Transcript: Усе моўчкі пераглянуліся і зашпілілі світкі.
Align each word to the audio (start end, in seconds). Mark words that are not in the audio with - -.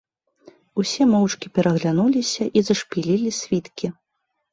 Усе 0.83 1.03
моўчкі 1.09 1.51
пераглянуліся 1.57 2.47
і 2.61 2.65
зашпілілі 2.71 3.29
світкі. 3.41 3.87